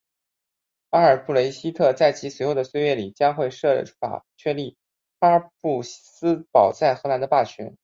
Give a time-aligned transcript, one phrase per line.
[0.89, 4.75] 阿尔布雷希特在随后的岁月里将会设法确立
[5.19, 7.77] 哈布斯堡在荷兰的霸权。